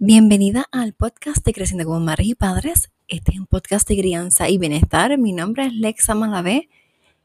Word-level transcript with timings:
Bienvenida 0.00 0.64
al 0.70 0.92
podcast 0.92 1.44
de 1.44 1.52
Creciendo 1.52 1.84
como 1.84 1.98
Madres 1.98 2.28
y 2.28 2.34
Padres. 2.36 2.88
Este 3.08 3.32
es 3.32 3.40
un 3.40 3.46
podcast 3.46 3.88
de 3.88 3.96
crianza 3.96 4.48
y 4.48 4.56
bienestar. 4.56 5.18
Mi 5.18 5.32
nombre 5.32 5.66
es 5.66 5.72
Lexa 5.72 6.14
Malavé 6.14 6.68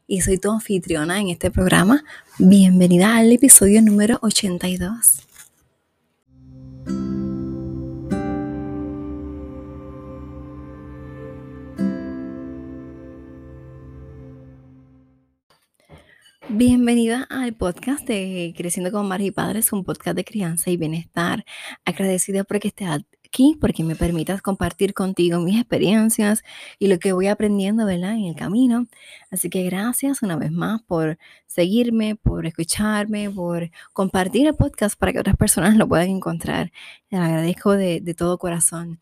y 0.08 0.22
soy 0.22 0.38
tu 0.38 0.50
anfitriona 0.50 1.20
en 1.20 1.28
este 1.28 1.52
programa. 1.52 2.02
Bienvenida 2.36 3.16
al 3.16 3.30
episodio 3.30 3.80
número 3.80 4.18
82. 4.22 5.20
Bienvenida 16.50 17.26
al 17.30 17.54
podcast 17.54 18.06
de 18.06 18.52
Creciendo 18.54 18.92
como 18.92 19.04
Madres 19.08 19.28
y 19.28 19.30
Padres, 19.30 19.72
un 19.72 19.82
podcast 19.82 20.14
de 20.14 20.24
crianza 20.24 20.70
y 20.70 20.76
bienestar. 20.76 21.44
Agradecida 21.86 22.44
por 22.44 22.60
que 22.60 22.68
estés 22.68 22.88
aquí, 23.24 23.56
porque 23.58 23.82
me 23.82 23.96
permitas 23.96 24.42
compartir 24.42 24.92
contigo 24.92 25.40
mis 25.40 25.58
experiencias 25.58 26.44
y 26.78 26.88
lo 26.88 26.98
que 26.98 27.14
voy 27.14 27.28
aprendiendo, 27.28 27.86
¿verdad? 27.86 28.12
En 28.12 28.26
el 28.26 28.34
camino. 28.36 28.86
Así 29.30 29.48
que 29.48 29.62
gracias 29.64 30.22
una 30.22 30.36
vez 30.36 30.52
más 30.52 30.82
por 30.82 31.18
seguirme, 31.46 32.14
por 32.14 32.46
escucharme, 32.46 33.30
por 33.30 33.70
compartir 33.94 34.46
el 34.46 34.54
podcast 34.54 34.98
para 34.98 35.14
que 35.14 35.20
otras 35.20 35.36
personas 35.36 35.76
lo 35.76 35.88
puedan 35.88 36.10
encontrar. 36.10 36.72
Te 37.08 37.16
agradezco 37.16 37.72
de, 37.72 38.00
de 38.02 38.14
todo 38.14 38.36
corazón. 38.36 39.00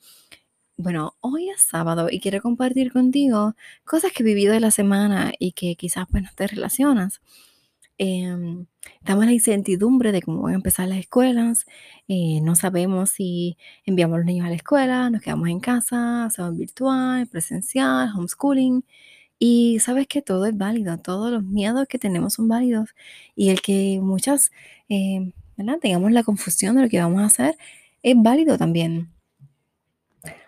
Bueno, 0.83 1.15
hoy 1.21 1.49
es 1.49 1.61
sábado 1.63 2.09
y 2.11 2.19
quiero 2.19 2.43
compartir 2.43 2.93
contigo 2.93 3.55
cosas 3.85 4.11
que 4.13 4.25
he 4.25 4.27
vivido 4.27 4.53
en 4.53 4.63
la 4.63 4.73
semana 4.73 5.33
y 5.39 5.53
que 5.53 5.77
quizás 5.77 6.07
pues 6.11 6.25
no 6.25 6.31
te 6.35 6.49
relacionas. 6.49 7.21
Em, 7.99 8.67
estamos 9.01 9.23
en 9.25 9.29
la 9.29 9.35
incertidumbre 9.35 10.11
de 10.13 10.23
cómo 10.23 10.43
van 10.43 10.55
a 10.55 10.57
empezar 10.57 10.89
las 10.89 10.99
escuelas. 10.99 11.67
Eh, 12.09 12.41
no 12.43 12.57
sabemos 12.57 13.11
si 13.11 13.57
enviamos 13.87 14.17
a 14.17 14.19
los 14.19 14.27
niños 14.27 14.47
a 14.47 14.49
la 14.51 14.57
escuela, 14.57 15.09
nos 15.11 15.23
quedamos 15.23 15.49
en 15.49 15.61
casa, 15.61 16.25
hacemos 16.25 16.57
virtual, 16.57 17.28
presencial, 17.28 18.11
homeschooling. 18.17 18.84
Y 19.39 19.78
sabes 19.81 20.09
que 20.09 20.23
todo 20.23 20.47
es 20.47 20.56
válido, 20.56 20.99
todos 20.99 21.31
los 21.33 21.45
miedos 21.45 21.87
que 21.89 21.99
tenemos 21.99 22.34
son 22.34 22.49
válidos. 22.49 22.91
Y 23.37 23.51
el 23.51 23.62
que 23.62 24.01
muchas, 24.03 24.51
eh. 24.89 25.33
Tengamos 25.81 26.11
la 26.12 26.25
confusión 26.25 26.77
de 26.77 26.83
lo 26.83 26.89
que 26.89 26.99
vamos 26.99 27.23
a 27.23 27.27
hacer 27.27 27.56
es 28.03 28.17
válido 28.19 28.59
también. 28.59 29.12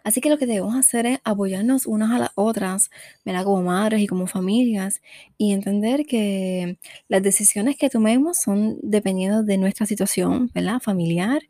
Así 0.05 0.21
que 0.21 0.31
lo 0.31 0.39
que 0.39 0.47
debemos 0.47 0.75
hacer 0.77 1.07
es 1.07 1.19
apoyarnos 1.25 1.87
unas 1.87 2.11
a 2.13 2.19
las 2.19 2.31
otras, 2.35 2.91
¿verdad? 3.25 3.45
Como 3.45 3.63
madres 3.63 4.01
y 4.01 4.07
como 4.07 4.27
familias, 4.27 5.03
y 5.39 5.53
entender 5.53 6.07
que 6.07 6.79
las 7.09 7.23
decisiones 7.23 7.77
que 7.77 7.91
tomemos 7.91 8.39
son 8.39 8.79
dependiendo 8.83 9.43
de 9.43 9.59
nuestra 9.59 9.87
situación, 9.87 10.51
¿verdad? 10.55 10.81
Familiar 10.81 11.43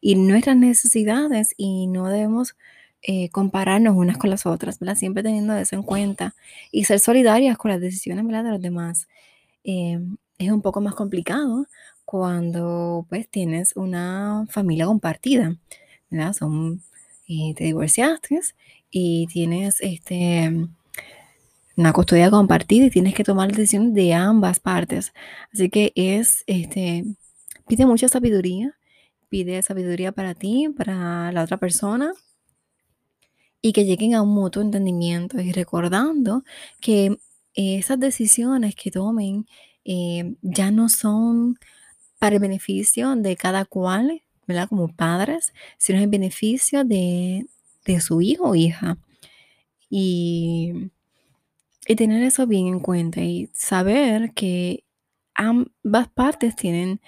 y 0.00 0.14
nuestras 0.16 0.56
necesidades, 0.56 1.54
y 1.56 1.86
no 1.86 2.08
debemos 2.08 2.54
eh, 3.02 3.30
compararnos 3.30 3.96
unas 3.96 4.16
con 4.18 4.30
las 4.30 4.46
otras, 4.46 4.78
¿verdad? 4.78 4.96
Siempre 4.96 5.22
teniendo 5.22 5.56
eso 5.56 5.74
en 5.76 5.82
cuenta 5.82 6.34
y 6.70 6.84
ser 6.84 7.00
solidarias 7.00 7.58
con 7.58 7.70
las 7.70 7.80
decisiones, 7.80 8.24
¿verdad? 8.26 8.44
De 8.44 8.50
los 8.50 8.60
demás. 8.62 9.08
Eh, 9.64 10.00
es 10.38 10.50
un 10.50 10.62
poco 10.62 10.80
más 10.80 10.94
complicado 10.94 11.66
cuando 12.04 13.06
pues 13.08 13.28
tienes 13.28 13.74
una 13.76 14.46
familia 14.50 14.86
compartida, 14.86 15.56
¿verdad? 16.10 16.32
Son 16.34 16.82
te 17.56 17.64
divorciaste 17.64 18.40
y 18.90 19.26
tienes 19.28 19.78
este, 19.80 20.50
una 21.76 21.92
custodia 21.92 22.30
compartida 22.30 22.86
y 22.86 22.90
tienes 22.90 23.14
que 23.14 23.24
tomar 23.24 23.50
decisiones 23.52 23.94
de 23.94 24.14
ambas 24.14 24.60
partes. 24.60 25.12
Así 25.52 25.70
que 25.70 25.92
es, 25.94 26.44
este, 26.46 27.04
pide 27.66 27.86
mucha 27.86 28.08
sabiduría, 28.08 28.76
pide 29.28 29.62
sabiduría 29.62 30.12
para 30.12 30.34
ti, 30.34 30.68
para 30.76 31.32
la 31.32 31.42
otra 31.42 31.56
persona 31.56 32.12
y 33.62 33.72
que 33.72 33.84
lleguen 33.84 34.14
a 34.14 34.22
un 34.22 34.34
mutuo 34.34 34.62
entendimiento 34.62 35.40
y 35.40 35.52
recordando 35.52 36.42
que 36.80 37.16
esas 37.54 37.98
decisiones 38.00 38.74
que 38.74 38.90
tomen 38.90 39.46
eh, 39.84 40.34
ya 40.42 40.70
no 40.70 40.88
son 40.88 41.58
para 42.18 42.36
el 42.36 42.40
beneficio 42.40 43.14
de 43.16 43.36
cada 43.36 43.64
cual, 43.64 44.22
Como 44.68 44.88
padres, 44.88 45.52
sino 45.78 45.98
en 45.98 46.10
beneficio 46.10 46.84
de, 46.84 47.46
su 48.00 48.20
hijo 48.20 48.50
o 48.50 48.54
hija. 48.54 48.98
Y, 49.88 50.90
y 51.86 51.96
tener 51.96 52.22
eso 52.22 52.46
bien 52.46 52.66
en 52.66 52.80
cuenta 52.80 53.20
y 53.20 53.50
saber 53.52 54.32
que 54.34 54.84
ambas 55.34 56.08
partes 56.08 56.56
tienen 56.56 57.00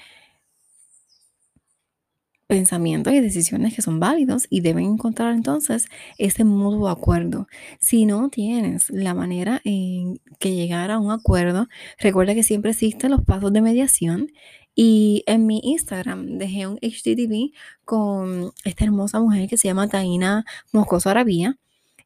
pensamientos 2.47 3.13
y 3.13 3.21
decisiones 3.21 3.75
que 3.75 3.83
son 3.83 4.01
válidos 4.01 4.47
y 4.51 4.61
deben 4.61 4.85
encontrar 4.85 5.35
entonces 5.35 5.87
ese 6.19 6.45
mutuo 6.45 6.89
acuerdo. 6.89 7.49
Si 7.81 8.07
no 8.07 8.29
tienes 8.29 8.91
la 8.91 9.15
manera 9.15 9.61
en 9.65 10.21
que 10.39 10.55
llegar 10.55 10.91
a 10.91 10.99
un 10.99 11.11
acuerdo, 11.11 11.69
recuerda 11.99 12.35
que 12.35 12.43
siempre 12.43 12.73
existen 12.73 13.11
los 13.11 13.25
pasos 13.25 13.53
de 13.53 13.63
mediación 13.63 14.29
y 14.75 15.23
en 15.27 15.47
mi 15.47 15.61
Instagram 15.63 16.39
dejé 16.39 16.67
un 16.67 16.79
HTTV 16.79 17.53
con 17.85 18.53
esta 18.65 18.85
hermosa 18.85 19.21
mujer 19.21 19.49
que 19.49 19.57
se 19.57 19.69
llama 19.69 19.89
Taina 19.89 20.45
Moscoso 20.73 21.11
Arabía. 21.11 21.59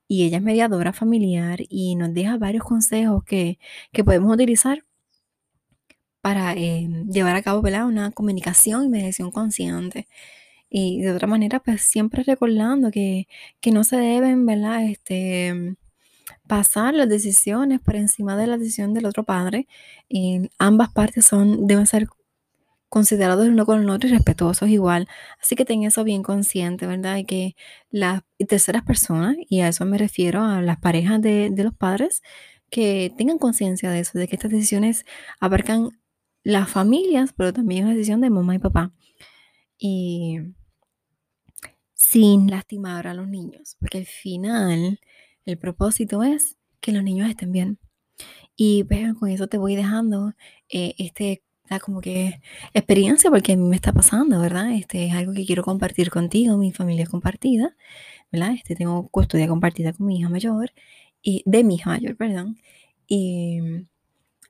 Y 0.08 0.24
ella 0.24 0.38
es 0.38 0.42
mediadora 0.42 0.92
familiar 0.92 1.60
y 1.68 1.94
nos 1.96 2.14
deja 2.14 2.38
varios 2.38 2.64
consejos 2.64 3.24
que, 3.24 3.58
podemos 4.04 4.34
utilizar 4.34 4.84
para 6.20 6.54
eh, 6.54 6.88
llevar 7.10 7.36
a 7.36 7.42
cabo 7.42 7.60
una 7.60 8.10
comunicación 8.12 8.84
y 8.84 8.88
mediación 8.88 9.30
consciente. 9.30 10.08
Y 10.70 11.00
de 11.02 11.12
otra 11.12 11.26
manera, 11.28 11.60
pues 11.60 11.82
siempre 11.82 12.22
recordando 12.24 12.90
que, 12.90 13.26
no 13.72 13.84
se 13.84 13.96
deben, 13.96 14.46
¿verdad? 14.46 14.84
Este, 14.84 15.76
pasar 16.48 16.94
las 16.94 17.08
decisiones 17.08 17.80
por 17.80 17.96
encima 17.96 18.36
de 18.36 18.46
la 18.46 18.58
decisión 18.58 18.94
del 18.94 19.06
otro 19.06 19.24
padre. 19.24 19.68
Y 20.08 20.50
ambas 20.58 20.90
partes 20.92 21.26
son, 21.26 21.66
deben 21.66 21.86
ser 21.86 22.08
considerados 22.88 23.46
el 23.46 23.52
uno 23.52 23.66
con 23.66 23.80
el 23.82 23.90
otro 23.90 24.08
y 24.08 24.12
respetuosos 24.12 24.68
igual. 24.68 25.08
Así 25.40 25.56
que 25.56 25.64
ten 25.64 25.82
eso 25.84 26.04
bien 26.04 26.22
consciente, 26.22 26.86
¿verdad? 26.86 27.16
Y 27.18 27.24
que 27.24 27.56
las 27.90 28.22
terceras 28.48 28.82
personas, 28.84 29.36
y 29.48 29.60
a 29.60 29.68
eso 29.68 29.84
me 29.84 29.98
refiero 29.98 30.42
a 30.42 30.62
las 30.62 30.78
parejas 30.78 31.20
de, 31.20 31.52
los 31.56 31.74
padres, 31.74 32.22
que 32.70 33.12
tengan 33.16 33.38
conciencia 33.38 33.90
de 33.90 34.00
eso, 34.00 34.18
de 34.18 34.28
que 34.28 34.36
estas 34.36 34.50
decisiones 34.50 35.04
abarcan 35.40 35.90
las 36.44 36.70
familias, 36.70 37.32
pero 37.36 37.52
también 37.52 37.82
es 37.84 37.88
la 37.88 37.94
decisión 37.94 38.20
de 38.20 38.30
mamá 38.30 38.54
y 38.54 38.58
papá. 38.58 38.92
Y 39.78 40.38
sin 41.94 42.50
lastimar 42.50 43.06
a 43.06 43.14
los 43.14 43.28
niños, 43.28 43.76
porque 43.80 43.98
al 43.98 44.06
final 44.06 45.00
el 45.44 45.58
propósito 45.58 46.22
es 46.22 46.56
que 46.80 46.92
los 46.92 47.02
niños 47.02 47.28
estén 47.28 47.52
bien. 47.52 47.78
Y 48.56 48.84
pues, 48.84 49.14
con 49.14 49.30
eso 49.30 49.46
te 49.48 49.58
voy 49.58 49.76
dejando 49.76 50.34
eh, 50.68 50.94
este 50.98 51.42
como 51.80 52.00
que 52.00 52.40
experiencia 52.74 53.30
porque 53.30 53.52
a 53.52 53.56
mí 53.56 53.64
me 53.64 53.76
está 53.76 53.92
pasando, 53.92 54.40
¿verdad? 54.40 54.72
Este 54.72 55.06
es 55.06 55.14
algo 55.14 55.32
que 55.34 55.44
quiero 55.46 55.62
compartir 55.62 56.10
contigo, 56.10 56.56
mi 56.56 56.72
familia 56.72 57.04
es 57.04 57.08
compartida, 57.10 57.76
¿verdad? 58.32 58.52
Este 58.54 58.74
tengo 58.76 59.08
custodia 59.08 59.48
compartida 59.48 59.92
con 59.92 60.06
mi 60.06 60.18
hija 60.18 60.28
mayor 60.28 60.72
y 61.22 61.42
de 61.46 61.64
mi 61.64 61.76
hija 61.76 61.90
mayor, 61.90 62.16
perdón. 62.16 62.58
Y, 63.06 63.60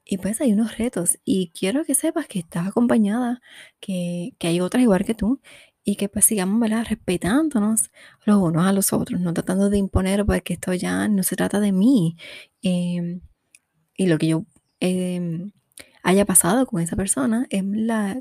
y 0.05 0.19
pues 0.19 0.41
hay 0.41 0.53
unos 0.53 0.79
retos 0.79 1.19
y 1.25 1.51
quiero 1.51 1.85
que 1.85 1.95
sepas 1.95 2.27
que 2.29 2.39
estás 2.41 2.67
acompañada, 2.69 3.41
que, 3.81 4.35
que 4.39 4.49
hay 4.49 4.61
otras 4.61 4.83
igual 4.83 5.05
que 5.05 5.15
tú 5.15 5.41
y 5.85 5.97
que 5.97 6.09
pues 6.09 6.25
sigamos, 6.27 6.61
¿verdad? 6.61 6.87
Respetándonos 6.89 7.91
los 8.25 8.37
unos 8.39 8.67
a 8.67 8.73
los 8.73 8.93
otros, 8.93 9.21
no 9.21 9.35
tratando 9.35 9.71
de 9.71 9.79
imponer 9.79 10.27
porque 10.27 10.55
esto 10.55 10.75
ya 10.75 11.09
no 11.09 11.23
se 11.23 11.37
trata 11.37 11.61
de 11.61 11.73
mí. 11.73 12.17
Em, 12.63 13.21
y 13.97 14.07
lo 14.07 14.19
que 14.19 14.29
yo... 14.29 14.45
Eh, 14.81 15.51
haya 16.03 16.25
pasado 16.25 16.67
con 16.67 16.81
esa 16.83 16.97
persona 16.97 17.47
es 17.51 17.65
la, 17.65 18.21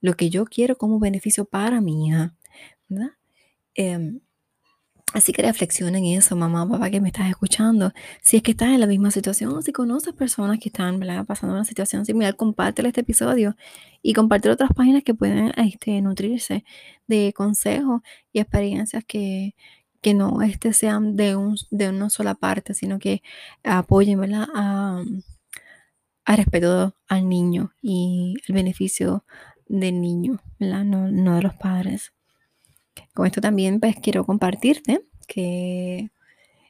lo 0.00 0.14
que 0.14 0.30
yo 0.30 0.44
quiero 0.46 0.76
como 0.78 0.98
beneficio 0.98 1.44
para 1.44 1.80
mi 1.80 2.08
hija, 2.08 2.34
¿verdad? 2.88 3.12
Em, 3.74 4.20
así 5.14 5.32
que 5.32 5.42
reflexionen 5.42 6.04
en 6.04 6.18
eso, 6.18 6.36
mamá, 6.36 6.68
papá 6.68 6.90
que 6.90 7.00
me 7.00 7.08
estás 7.08 7.28
escuchando. 7.28 7.92
Si 8.22 8.36
es 8.36 8.42
que 8.42 8.52
estás 8.52 8.68
en 8.70 8.80
la 8.80 8.86
misma 8.86 9.10
situación 9.10 9.54
o 9.54 9.62
si 9.62 9.72
conoces 9.72 10.14
personas 10.14 10.58
que 10.58 10.68
están 10.68 11.00
pasando 11.26 11.54
una 11.54 11.64
situación 11.64 12.04
similar, 12.04 12.36
compártelo 12.36 12.88
este 12.88 13.02
episodio 13.02 13.56
y 14.02 14.12
comparte 14.14 14.50
otras 14.50 14.70
páginas 14.74 15.02
que 15.04 15.14
pueden 15.14 15.52
este, 15.58 16.00
nutrirse 16.02 16.64
de 17.06 17.32
consejos 17.34 18.02
y 18.32 18.40
experiencias 18.40 19.04
que, 19.04 19.54
que 20.02 20.14
no 20.14 20.42
este, 20.42 20.72
sean 20.72 21.16
de, 21.16 21.36
un, 21.36 21.56
de 21.70 21.88
una 21.90 22.10
sola 22.10 22.34
parte, 22.34 22.74
sino 22.74 22.98
que 22.98 23.22
apoyen 23.64 24.20
¿verdad? 24.20 24.48
a 24.54 25.02
a 26.26 26.36
respeto 26.36 26.94
al 27.08 27.28
niño 27.28 27.72
y 27.80 28.34
el 28.46 28.54
beneficio 28.54 29.24
del 29.68 30.00
niño, 30.00 30.40
¿verdad? 30.58 30.84
No, 30.84 31.36
de 31.36 31.42
los 31.42 31.54
padres. 31.54 32.12
Con 33.14 33.26
esto 33.26 33.40
también 33.40 33.80
pues 33.80 33.96
quiero 34.02 34.26
compartirte 34.26 35.04
que 35.28 36.10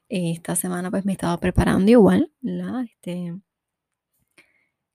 esta 0.08 0.56
semana 0.56 0.90
pues 0.90 1.04
me 1.04 1.12
he 1.12 1.14
estado 1.14 1.38
preparando 1.38 1.90
igual, 1.90 2.30
¿verdad? 2.42 2.84
Este, 2.84 3.34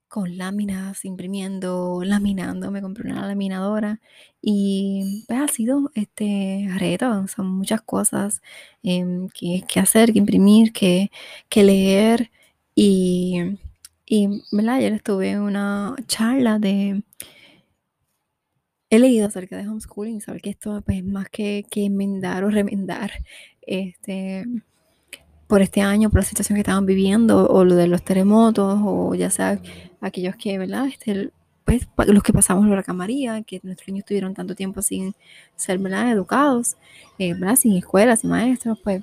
con 0.08 0.38
láminas, 0.38 1.04
imprimiendo, 1.04 2.02
laminando, 2.04 2.70
me 2.70 2.82
compré 2.82 3.10
una 3.10 3.26
laminadora 3.26 4.00
y 4.40 5.24
pues 5.26 5.40
ha 5.40 5.48
sido 5.48 5.90
este 5.94 6.68
reto, 6.78 7.26
son 7.28 7.48
muchas 7.48 7.82
cosas 7.82 8.42
em, 8.82 9.28
que, 9.30 9.64
que, 9.66 9.80
hacer, 9.80 10.12
que 10.12 10.18
imprimir, 10.20 10.72
que, 10.72 11.10
que 11.48 11.64
leer 11.64 12.30
y, 12.74 13.58
y 14.14 14.42
¿verdad? 14.50 14.74
ayer 14.74 14.92
estuve 14.92 15.30
en 15.30 15.40
una 15.40 15.96
charla 16.06 16.58
de... 16.58 17.02
He 18.90 18.98
leído 18.98 19.26
acerca 19.26 19.56
de 19.56 19.66
homeschooling, 19.66 20.20
saber 20.20 20.42
que 20.42 20.50
esto 20.50 20.82
pues, 20.82 20.98
es 20.98 21.04
más 21.04 21.30
que, 21.30 21.64
que 21.70 21.86
enmendar 21.86 22.44
o 22.44 22.50
remendar 22.50 23.10
este, 23.62 24.44
por 25.46 25.62
este 25.62 25.80
año, 25.80 26.10
por 26.10 26.20
la 26.20 26.26
situación 26.26 26.56
que 26.56 26.60
estaban 26.60 26.84
viviendo, 26.84 27.48
o 27.48 27.64
lo 27.64 27.74
de 27.74 27.86
los 27.86 28.04
terremotos, 28.04 28.80
o 28.84 29.14
ya 29.14 29.30
sea 29.30 29.58
aquellos 30.02 30.36
que, 30.36 30.58
¿verdad? 30.58 30.88
Este, 30.88 31.30
pues, 31.64 31.88
los 32.08 32.22
que 32.22 32.34
pasamos 32.34 32.68
la 32.68 32.92
María, 32.92 33.42
que 33.42 33.60
nuestros 33.62 33.88
niños 33.88 34.04
tuvieron 34.04 34.34
tanto 34.34 34.54
tiempo 34.54 34.82
sin 34.82 35.14
ser, 35.56 35.78
¿verdad? 35.78 36.12
Educados, 36.12 36.76
eh. 37.18 37.34
Sin 37.56 37.78
escuelas, 37.78 38.20
sin 38.20 38.28
maestros, 38.28 38.78
pues, 38.84 39.02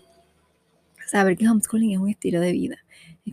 saber 1.08 1.36
que 1.36 1.50
homeschooling 1.50 1.94
es 1.94 1.98
un 1.98 2.10
estilo 2.10 2.40
de 2.42 2.52
vida, 2.52 2.78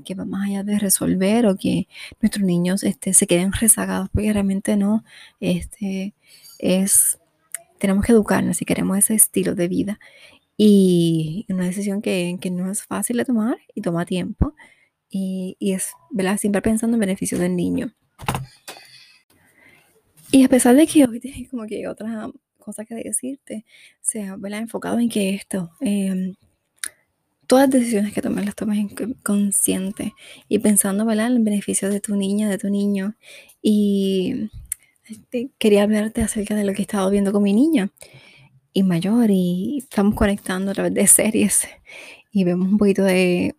que 0.04 0.14
va 0.14 0.24
más 0.24 0.48
allá 0.48 0.62
de 0.62 0.78
resolver 0.78 1.46
o 1.46 1.56
que 1.56 1.88
nuestros 2.20 2.44
niños 2.44 2.82
este, 2.82 3.14
se 3.14 3.26
queden 3.26 3.52
rezagados, 3.52 4.08
porque 4.10 4.32
realmente 4.32 4.76
no, 4.76 5.04
este, 5.40 6.14
es, 6.58 7.18
tenemos 7.78 8.04
que 8.04 8.12
educarnos 8.12 8.58
si 8.58 8.64
queremos 8.64 8.98
ese 8.98 9.14
estilo 9.14 9.54
de 9.54 9.68
vida 9.68 9.98
y 10.56 11.44
una 11.48 11.64
decisión 11.66 12.00
que, 12.00 12.38
que, 12.40 12.50
no 12.50 12.70
es 12.70 12.82
fácil 12.82 13.18
de 13.18 13.24
tomar 13.24 13.58
y 13.74 13.82
toma 13.82 14.06
tiempo. 14.06 14.54
Y, 15.10 15.56
y 15.58 15.72
es, 15.72 15.90
¿verdad? 16.10 16.38
Siempre 16.38 16.62
pensando 16.62 16.96
en 16.96 17.00
beneficio 17.00 17.38
del 17.38 17.54
niño. 17.54 17.92
Y 20.32 20.44
a 20.44 20.48
pesar 20.48 20.74
de 20.74 20.86
que 20.86 21.04
hoy 21.04 21.20
tienes 21.20 21.48
como 21.50 21.66
que 21.66 21.86
otra 21.86 22.30
cosa 22.58 22.84
que 22.84 22.94
decirte, 22.94 23.64
sea, 24.00 24.36
¿verdad? 24.36 24.60
Enfocado 24.60 24.98
en 24.98 25.08
que 25.08 25.34
esto, 25.34 25.70
eh, 25.80 26.34
todas 27.46 27.68
las 27.68 27.80
decisiones 27.80 28.12
que 28.12 28.22
tomes 28.22 28.44
las 28.44 28.54
tomes 28.54 28.78
en 28.78 29.14
consciente 29.22 30.14
y 30.48 30.58
pensando, 30.58 31.04
¿verdad? 31.04 31.28
En 31.28 31.36
el 31.36 31.42
beneficio 31.42 31.90
de 31.90 32.00
tu 32.00 32.16
niña, 32.16 32.48
de 32.48 32.58
tu 32.58 32.68
niño. 32.70 33.16
Y 33.62 34.50
este, 35.06 35.50
quería 35.58 35.84
hablarte 35.84 36.22
acerca 36.22 36.54
de 36.54 36.64
lo 36.64 36.72
que 36.72 36.80
he 36.80 36.82
estado 36.82 37.10
viendo 37.10 37.32
con 37.32 37.42
mi 37.42 37.52
niña 37.52 37.90
y 38.72 38.82
mayor 38.82 39.30
y 39.30 39.78
estamos 39.78 40.14
conectando 40.14 40.70
a 40.72 40.74
través 40.74 40.94
de 40.94 41.06
series 41.06 41.68
y 42.32 42.44
vemos 42.44 42.68
un 42.68 42.78
poquito 42.78 43.04
de, 43.04 43.54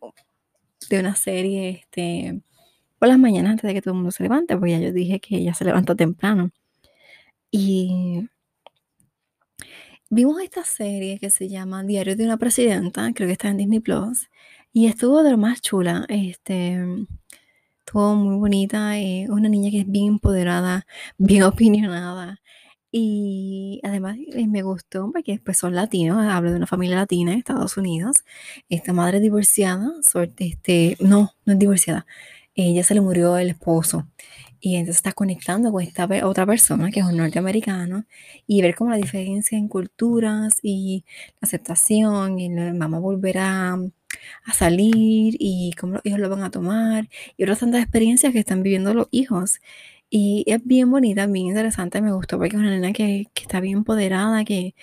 de 0.90 1.00
una 1.00 1.16
serie 1.16 1.70
este, 1.70 2.42
por 3.00 3.08
las 3.08 3.18
mañanas 3.20 3.54
antes 3.54 3.68
de 3.68 3.74
que 3.74 3.82
todo 3.82 3.94
el 3.94 3.98
mundo 3.98 4.12
se 4.12 4.24
levante, 4.24 4.56
porque 4.56 4.72
ya 4.72 4.80
yo 4.80 4.94
dije 4.94 5.20
que 5.20 5.38
ella 5.38 5.54
se 5.54 5.66
levantó 5.66 5.96
temprano. 5.96 6.52
Y 7.52 8.28
vimos 10.10 10.42
esta 10.42 10.64
serie 10.64 11.20
que 11.20 11.30
se 11.30 11.50
llama 11.50 11.84
Diario 11.84 12.16
de 12.16 12.26
una 12.26 12.38
Presidenta, 12.38 13.12
creo 13.14 13.28
que 13.28 13.34
está 13.34 13.50
en 13.50 13.58
Disney 13.58 13.80
Plus, 13.80 14.30
y 14.74 14.88
estuvo 14.88 15.24
de 15.24 15.32
lo 15.32 15.38
más 15.38 15.62
chula. 15.62 16.06
Este, 16.10 16.78
estuvo 17.80 18.16
muy 18.16 18.38
bonita, 18.38 19.00
eh, 19.00 19.28
una 19.30 19.50
niña 19.50 19.72
que 19.72 19.82
es 19.82 19.90
bien 19.92 20.08
empoderada, 20.08 20.86
bien 21.18 21.44
opinionada, 21.44 22.42
y 22.92 23.82
además 23.84 24.18
eh, 24.34 24.48
me 24.48 24.64
gustó 24.64 25.12
porque 25.12 25.40
pues 25.44 25.58
son 25.58 25.76
latinos, 25.76 26.26
hablo 26.26 26.52
de 26.52 26.58
una 26.58 26.68
familia 26.68 26.98
latina 26.98 27.34
en 27.34 27.40
Estados 27.40 27.78
Unidos. 27.78 28.18
Esta 28.70 28.94
madre 28.94 29.20
divorciada, 29.20 29.92
este, 30.40 30.98
no, 31.00 31.34
no 31.46 31.54
es 31.54 31.60
divorciada. 31.60 32.06
Ella 32.58 32.84
se 32.84 32.96
le 32.96 33.02
murió 33.02 33.38
el 33.38 33.50
esposo 33.52 34.08
y 34.60 34.76
entonces 34.78 34.98
está 34.98 35.14
conectando 35.14 35.72
con 35.72 35.84
esta 35.84 36.08
otra 36.26 36.46
persona 36.46 36.90
que 36.92 37.02
es 37.02 37.06
un 37.06 37.18
norteamericano 37.18 38.06
y 38.48 38.62
ver 38.62 38.76
como 38.76 38.90
la 38.92 38.98
diferencia 38.98 39.58
en 39.58 39.68
culturas 39.68 40.58
y 40.64 41.06
la 41.40 41.46
aceptación 41.48 42.40
y 42.40 42.50
vamos 42.50 42.98
a 42.98 43.02
volver 43.02 43.38
a, 43.38 43.74
a 43.74 44.54
salir 44.54 45.36
y 45.40 45.72
cómo 45.80 45.94
los 45.94 46.06
hijos 46.06 46.20
lo 46.20 46.30
van 46.30 46.44
a 46.44 46.52
tomar 46.52 47.10
y 47.38 47.44
otras 47.44 47.60
tantas 47.60 47.84
experiencias 47.84 48.34
que 48.34 48.40
están 48.40 48.64
viviendo 48.64 48.94
los 48.94 49.08
hijos. 49.12 49.62
Y 50.10 50.44
es 50.48 50.64
bien 50.66 50.90
bonita, 50.90 51.28
bien 51.28 51.48
interesante, 51.48 52.02
me 52.02 52.14
gustó 52.14 52.38
porque 52.38 52.56
es 52.56 52.62
una 52.62 52.72
nena 52.72 52.94
que, 52.94 53.28
está 53.36 53.60
bien 53.60 53.80
empoderada, 53.80 54.46
que, 54.46 54.74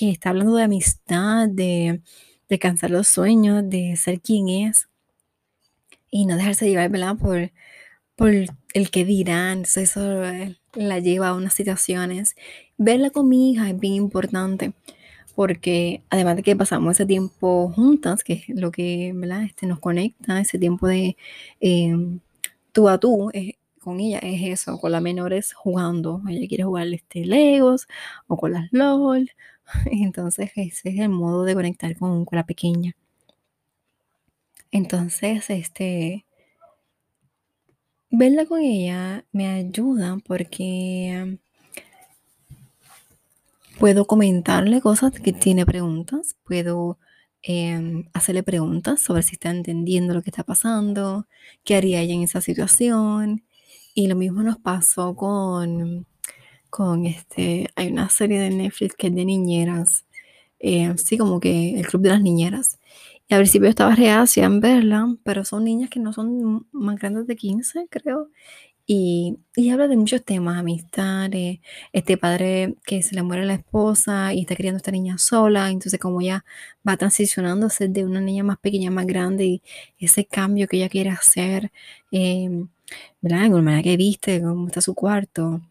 está 0.00 0.30
hablando 0.30 0.56
de 0.56 0.64
amistad, 0.64 1.48
de, 1.48 2.02
de 2.48 2.58
cansar 2.58 2.90
los 2.90 3.08
sueños, 3.08 3.62
de 3.68 3.96
ser 3.96 4.20
quien 4.20 4.48
es 4.48 4.88
y 6.14 6.26
no 6.26 6.36
dejarse 6.36 6.68
llevar. 6.68 7.18
Por, 7.18 7.50
por 8.16 8.30
el 8.74 8.90
que 8.92 9.04
dirán, 9.04 9.62
eso 9.62 10.24
eh, 10.24 10.56
la 10.74 11.00
lleva 11.00 11.28
a 11.30 11.34
unas 11.34 11.54
situaciones. 11.54 12.36
Verla 12.78 13.10
con 13.10 13.28
mi 13.28 13.52
hija 13.52 13.68
es 13.70 13.78
bien 13.80 13.94
importante 13.94 14.74
porque 15.34 16.04
además 16.10 16.36
de 16.36 16.44
que 16.44 16.56
pasamos 16.56 16.92
ese 16.94 17.06
tiempo 17.06 17.72
juntas, 17.74 18.22
que 18.24 18.34
es 18.34 18.48
lo 18.50 18.70
que 18.70 19.12
¿verdad? 19.14 19.44
Este, 19.44 19.66
nos 19.66 19.80
conecta, 19.80 20.40
ese 20.40 20.58
tiempo 20.58 20.86
de 20.88 21.16
em, 21.60 22.20
tú 22.72 22.88
a 22.88 22.98
tú, 22.98 23.30
es, 23.32 23.54
con 23.80 24.00
ella 24.00 24.18
es 24.20 24.60
eso, 24.60 24.78
con 24.80 24.92
la 24.92 25.00
menores 25.00 25.52
jugando. 25.54 26.22
Ella 26.28 26.48
quiere 26.48 26.64
jugar 26.64 26.86
este 26.88 27.24
Legos 27.26 27.88
o 28.28 28.36
con 28.36 28.52
las 28.52 28.68
LOL. 28.72 29.30
Entonces 29.86 30.52
ese 30.56 30.90
es 30.90 31.00
el 31.00 31.08
modo 31.10 31.44
de 31.44 31.54
conectar 31.54 31.96
con, 31.98 32.26
la 32.32 32.46
pequeña. 32.46 32.94
Entonces, 34.74 35.50
este, 35.50 36.26
verla 38.10 38.44
con 38.44 38.60
ella 38.60 39.24
me 39.30 39.46
ayuda 39.46 40.18
porque 40.26 41.38
puedo 43.78 44.04
comentarle 44.06 44.80
cosas 44.80 45.12
que 45.12 45.32
tiene 45.32 45.64
preguntas, 45.64 46.34
puedo 46.44 46.98
em, 47.42 48.08
hacerle 48.14 48.42
preguntas 48.42 49.00
sobre 49.00 49.22
si 49.22 49.34
está 49.34 49.50
entendiendo 49.50 50.12
lo 50.12 50.22
que 50.22 50.30
está 50.30 50.42
pasando, 50.42 51.28
qué 51.62 51.76
haría 51.76 52.00
ella 52.00 52.14
en 52.14 52.24
esa 52.24 52.40
situación, 52.40 53.44
y 53.94 54.08
lo 54.08 54.16
mismo 54.16 54.42
nos 54.42 54.58
pasó 54.58 55.14
con, 55.14 56.04
con 56.68 57.06
este, 57.06 57.68
hay 57.76 57.92
una 57.92 58.08
serie 58.10 58.40
de 58.40 58.50
Netflix 58.50 58.96
que 58.96 59.06
es 59.06 59.14
de 59.14 59.24
niñeras, 59.24 60.04
eh, 60.66 60.94
sí, 60.96 61.18
como 61.18 61.40
que 61.40 61.78
el 61.78 61.86
Club 61.86 62.02
de 62.02 62.08
las 62.08 62.22
Niñeras. 62.22 62.78
Y 63.28 63.34
al 63.34 63.40
principio 63.40 63.68
estaba 63.68 63.94
reacia 63.94 64.44
en 64.44 64.60
verla, 64.60 65.16
pero 65.24 65.44
son 65.44 65.64
niñas 65.64 65.90
que 65.90 66.00
no 66.00 66.12
son 66.12 66.66
más 66.72 66.96
grandes 66.96 67.26
de 67.26 67.36
15, 67.36 67.86
creo. 67.90 68.30
Y, 68.86 69.38
y 69.56 69.70
habla 69.70 69.88
de 69.88 69.96
muchos 69.96 70.24
temas, 70.24 70.58
amistades, 70.58 71.60
este 71.92 72.18
padre 72.18 72.76
que 72.86 73.02
se 73.02 73.14
le 73.14 73.22
muere 73.22 73.46
la 73.46 73.54
esposa 73.54 74.34
y 74.34 74.40
está 74.42 74.56
criando 74.56 74.78
esta 74.78 74.92
niña 74.92 75.18
sola, 75.18 75.70
entonces 75.70 76.00
como 76.00 76.20
ella 76.22 76.44
va 76.88 76.96
transicionando 76.98 77.66
a 77.68 77.86
de 77.88 78.04
una 78.06 78.20
niña 78.20 78.44
más 78.44 78.58
pequeña, 78.58 78.90
más 78.90 79.06
grande 79.06 79.46
y 79.46 79.62
ese 79.98 80.26
cambio 80.26 80.68
que 80.68 80.78
ella 80.78 80.88
quiere 80.90 81.10
hacer, 81.10 81.72
eh, 82.12 82.48
¿verdad? 83.22 83.46
En 83.46 83.52
manera 83.64 83.82
que 83.82 83.96
viste 83.96 84.42
cómo 84.42 84.66
está 84.68 84.80
su 84.82 84.94
cuarto. 84.94 85.62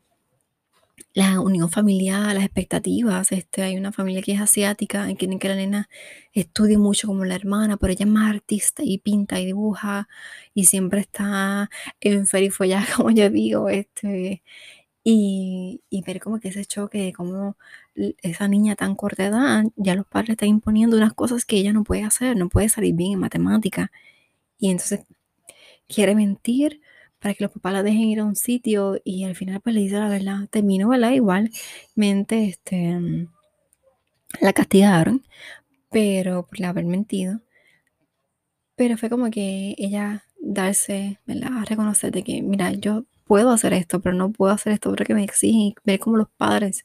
La 1.13 1.39
unión 1.39 1.69
familiar, 1.69 2.33
las 2.33 2.43
expectativas. 2.43 3.31
Este, 3.31 3.61
hay 3.61 3.77
una 3.77 3.91
familia 3.91 4.21
que 4.23 4.33
es 4.33 4.41
asiática 4.41 5.09
y 5.11 5.15
quieren 5.15 5.37
que 5.39 5.47
la 5.47 5.55
nena 5.55 5.89
estudie 6.33 6.77
mucho 6.77 7.07
como 7.07 7.23
la 7.25 7.35
hermana, 7.35 7.77
pero 7.77 7.93
ella 7.93 8.05
es 8.05 8.11
más 8.11 8.31
artista 8.33 8.81
y 8.83 8.97
pinta 8.97 9.39
y 9.39 9.45
dibuja 9.45 10.07
y 10.55 10.65
siempre 10.65 11.01
está 11.01 11.69
en 12.01 12.25
ferifollada, 12.25 12.85
como 12.97 13.11
yo 13.11 13.29
digo. 13.29 13.69
Este, 13.69 14.41
y, 15.03 15.81
y, 15.89 16.01
ver 16.03 16.19
como 16.21 16.39
que 16.39 16.49
ese 16.49 16.65
choque 16.65 16.99
de 16.99 17.13
cómo 17.13 17.57
esa 17.95 18.47
niña 18.47 18.75
tan 18.75 18.95
corta 18.95 19.25
edad, 19.25 19.65
ya 19.75 19.95
los 19.95 20.07
padres 20.07 20.31
están 20.31 20.49
imponiendo 20.49 20.97
unas 20.97 21.13
cosas 21.13 21.45
que 21.45 21.57
ella 21.57 21.73
no 21.73 21.83
puede 21.83 22.03
hacer, 22.03 22.37
no 22.37 22.49
puede 22.49 22.69
salir 22.69 22.95
bien 22.95 23.13
en 23.13 23.19
matemática. 23.19 23.91
Y 24.59 24.71
entonces 24.71 25.05
quiere 25.87 26.15
mentir 26.15 26.81
para 27.23 27.35
que 27.35 27.45
los 27.45 27.53
papás 27.53 27.71
la 27.71 27.83
dejen 27.83 28.01
ir 28.01 28.19
a 28.19 28.25
un 28.25 28.35
sitio 28.35 28.99
y 29.05 29.23
al 29.23 29.33
final 29.33 29.61
pues 29.61 29.73
le 29.73 29.81
dice 29.81 29.95
la 29.97 30.09
verdad. 30.09 30.49
Terminó. 30.49 30.93
Igualmente, 30.93 32.49
este, 32.49 32.99
la 34.41 34.51
castigaron, 34.51 35.23
pero 35.89 36.45
por 36.45 36.65
haber 36.65 36.83
mentido. 36.83 37.39
Pero 38.75 38.97
fue 38.97 39.09
como 39.09 39.31
que 39.31 39.73
ella 39.77 40.25
darse, 40.41 41.19
¿verdad? 41.25 41.59
A 41.59 41.63
reconocer 41.63 42.11
de 42.11 42.23
que, 42.23 42.41
mira, 42.41 42.73
yo 42.73 43.05
puedo 43.23 43.51
hacer 43.51 43.71
esto, 43.71 44.01
pero 44.01 44.17
no 44.17 44.33
puedo 44.33 44.51
hacer 44.51 44.73
esto 44.73 44.89
porque 44.89 45.15
me 45.15 45.23
exigen. 45.23 45.75
Ver 45.85 45.99
cómo 45.99 46.17
los 46.17 46.27
padres 46.35 46.83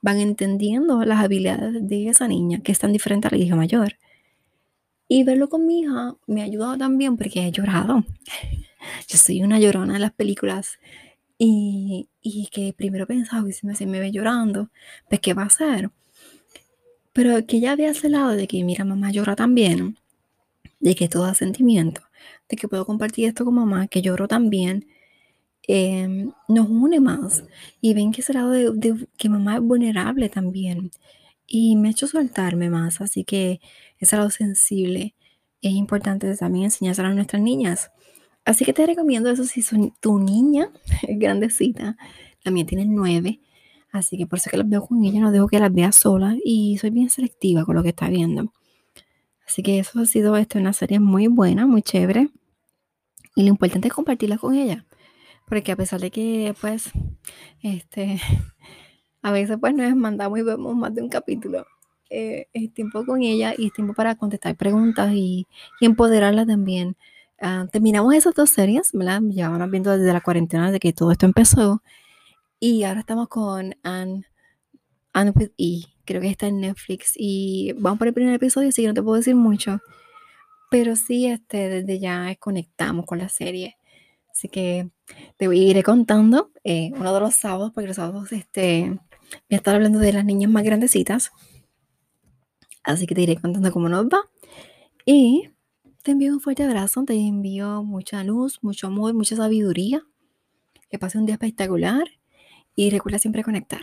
van 0.00 0.20
entendiendo 0.20 1.04
las 1.04 1.24
habilidades 1.24 1.88
de 1.88 2.06
esa 2.08 2.28
niña, 2.28 2.60
que 2.62 2.70
es 2.70 2.78
tan 2.78 2.92
diferente 2.92 3.26
a 3.26 3.32
la 3.32 3.38
hija 3.38 3.56
mayor. 3.56 3.96
Y 5.08 5.24
verlo 5.24 5.48
con 5.48 5.66
mi 5.66 5.80
hija 5.80 6.14
me 6.28 6.42
ha 6.42 6.44
ayudado 6.44 6.78
también 6.78 7.16
porque 7.16 7.44
he 7.44 7.50
llorado. 7.50 8.04
Yo 9.08 9.18
soy 9.18 9.42
una 9.42 9.58
llorona 9.60 9.94
de 9.94 9.98
las 10.00 10.12
películas 10.12 10.78
y, 11.38 12.08
y 12.22 12.48
que 12.52 12.72
primero 12.74 13.06
pensaba, 13.06 13.50
si 13.52 13.66
me, 13.66 13.74
me 13.86 14.00
ve 14.00 14.12
llorando, 14.12 14.70
pues 15.08 15.20
¿qué 15.20 15.34
va 15.34 15.44
a 15.44 15.46
hacer? 15.46 15.90
Pero 17.12 17.46
que 17.46 17.60
ya 17.60 17.72
había 17.72 17.90
ese 17.90 18.08
lado 18.08 18.30
de 18.30 18.46
que, 18.48 18.62
mira, 18.64 18.84
mamá 18.84 19.10
llora 19.10 19.36
también, 19.36 19.98
de 20.80 20.94
que 20.96 21.08
todo 21.08 21.24
da 21.24 21.34
sentimiento, 21.34 22.02
de 22.48 22.56
que 22.56 22.68
puedo 22.68 22.86
compartir 22.86 23.26
esto 23.28 23.44
con 23.44 23.54
mamá, 23.56 23.88
que 23.88 24.02
lloro 24.02 24.28
también. 24.28 24.86
em, 25.68 26.32
nos 26.48 26.68
une 26.70 27.00
más 27.00 27.44
y 27.80 27.94
ven 27.94 28.12
que 28.12 28.22
ese 28.22 28.32
lado 28.34 28.50
de, 28.52 29.08
que 29.18 29.28
mamá 29.30 29.56
es 29.56 29.62
vulnerable 29.62 30.28
también. 30.30 30.90
Y 31.46 31.76
me 31.76 31.88
ha 31.88 31.92
hecho 31.92 32.08
soltarme 32.08 32.70
más, 32.70 33.00
así 33.02 33.24
que 33.24 33.60
ese 33.98 34.16
lado 34.16 34.30
sensible 34.30 35.14
es 35.62 35.72
importante 35.72 36.34
también 36.36 36.66
enseñárselo 36.66 37.08
a 37.08 37.14
nuestras 37.14 37.42
niñas. 37.42 37.92
Así 38.44 38.64
que 38.64 38.72
te 38.72 38.86
recomiendo 38.86 39.30
eso 39.30 39.44
si 39.44 39.62
son, 39.62 39.94
tu 40.00 40.18
niña 40.18 40.70
es 41.08 41.18
grandecita. 41.18 41.96
La 42.42 42.50
mía 42.50 42.66
tiene 42.66 42.86
nueve. 42.86 43.40
Así 43.90 44.16
que 44.16 44.26
por 44.26 44.38
eso 44.38 44.50
que 44.50 44.56
las 44.56 44.68
veo 44.68 44.86
con 44.86 45.04
ella, 45.04 45.20
no 45.20 45.32
dejo 45.32 45.48
que 45.48 45.58
las 45.58 45.72
vea 45.72 45.92
sola 45.92 46.36
y 46.44 46.78
soy 46.78 46.90
bien 46.90 47.10
selectiva 47.10 47.64
con 47.64 47.76
lo 47.76 47.82
que 47.82 47.90
está 47.90 48.08
viendo. 48.08 48.52
Así 49.46 49.62
que 49.62 49.78
eso 49.78 50.00
ha 50.00 50.06
sido 50.06 50.36
este, 50.36 50.58
una 50.58 50.72
serie 50.72 50.98
muy 50.98 51.26
buena, 51.26 51.66
muy 51.66 51.82
chévere. 51.82 52.30
Y 53.36 53.42
lo 53.42 53.48
importante 53.48 53.88
es 53.88 53.94
compartirla 53.94 54.38
con 54.38 54.54
ella. 54.54 54.86
Porque 55.46 55.72
a 55.72 55.76
pesar 55.76 56.00
de 56.00 56.10
que, 56.10 56.54
pues, 56.60 56.90
este, 57.62 58.18
a 59.22 59.32
veces 59.32 59.58
pues 59.60 59.74
nos 59.74 59.94
mandamos 59.96 60.38
y 60.38 60.42
vemos 60.42 60.74
más 60.74 60.94
de 60.94 61.02
un 61.02 61.08
capítulo, 61.08 61.66
eh, 62.10 62.48
es 62.52 62.74
tiempo 62.74 63.06
con 63.06 63.22
ella 63.22 63.54
y 63.56 63.66
es 63.66 63.72
tiempo 63.72 63.94
para 63.94 64.16
contestar 64.16 64.56
preguntas 64.56 65.12
y, 65.14 65.46
empoderarla 65.80 66.44
también. 66.46 66.96
Ah, 67.44 67.66
terminamos 67.72 68.14
esas 68.14 68.34
dos 68.34 68.50
series, 68.50 68.92
¿verdad? 68.92 69.20
Ya 69.30 69.48
van 69.48 69.68
viendo 69.68 69.90
desde 69.90 70.12
la 70.12 70.20
cuarentena 70.20 70.70
de 70.70 70.78
que 70.78 70.92
todo 70.92 71.10
esto 71.10 71.26
empezó. 71.26 71.82
Y 72.60 72.84
ahora 72.84 73.00
estamos 73.00 73.26
con 73.26 73.74
Anne, 73.82 74.24
Anne 75.12 75.32
with 75.34 75.50
E. 75.58 75.82
Creo 76.04 76.20
que 76.20 76.28
está 76.28 76.46
en 76.46 76.60
Netflix. 76.60 77.14
Y 77.16 77.72
vamos 77.78 77.98
por 77.98 78.06
el 78.06 78.14
primer 78.14 78.32
episodio, 78.34 78.68
así 78.68 78.82
que 78.82 78.88
no 78.88 78.94
te 78.94 79.02
puedo 79.02 79.16
decir 79.16 79.34
mucho. 79.34 79.80
Pero 80.70 80.94
sí, 80.94 81.26
este, 81.26 81.68
desde 81.68 81.98
ya 81.98 82.32
conectamos 82.36 83.06
con 83.06 83.18
la 83.18 83.28
serie. 83.28 83.76
Así 84.30 84.48
que 84.48 84.90
te 85.36 85.46
iré 85.52 85.82
contando 85.82 86.52
eh, 86.62 86.92
uno 86.94 87.12
de 87.12 87.20
los 87.20 87.34
sábados, 87.34 87.72
porque 87.74 87.88
los 87.88 87.96
sábados 87.96 88.30
este, 88.30 88.88
voy 88.88 89.00
a 89.50 89.56
estar 89.56 89.74
hablando 89.74 89.98
de 89.98 90.12
las 90.12 90.24
niñas 90.24 90.50
más 90.52 90.62
grandecitas. 90.62 91.32
Así 92.84 93.06
que 93.06 93.16
te 93.16 93.22
iré 93.22 93.36
contando 93.36 93.72
cómo 93.72 93.88
nos 93.88 94.06
va. 94.06 94.30
Y 95.04 95.48
te 96.02 96.10
envío 96.10 96.32
un 96.32 96.40
fuerte 96.40 96.62
abrazo, 96.64 97.04
te 97.04 97.14
envío 97.14 97.82
mucha 97.82 98.24
luz, 98.24 98.58
mucho 98.62 98.88
amor, 98.88 99.14
mucha 99.14 99.36
sabiduría. 99.36 100.02
Que 100.90 100.98
pase 100.98 101.18
un 101.18 101.26
día 101.26 101.34
espectacular 101.34 102.04
y 102.74 102.90
recuerda 102.90 103.18
siempre 103.18 103.44
conectar. 103.44 103.82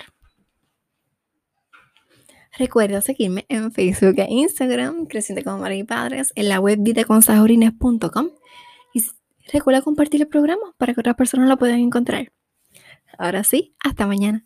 Recuerda 2.58 3.02
seguirme 3.02 3.46
en 3.48 3.72
Facebook 3.72 4.16
e 4.18 4.28
Instagram, 4.30 5.06
Creciente 5.06 5.44
como 5.44 5.60
Madre 5.60 5.78
y 5.78 5.84
Padres, 5.84 6.34
en 6.36 6.50
la 6.50 6.60
web 6.60 6.80
vidaconsajorines.com 6.82 8.30
y 8.94 9.04
recuerda 9.52 9.82
compartir 9.82 10.22
el 10.22 10.28
programa 10.28 10.76
para 10.78 10.94
que 10.94 11.00
otras 11.00 11.16
personas 11.16 11.48
lo 11.48 11.58
puedan 11.58 11.80
encontrar. 11.80 12.32
Ahora 13.18 13.44
sí, 13.44 13.76
hasta 13.84 14.06
mañana. 14.06 14.46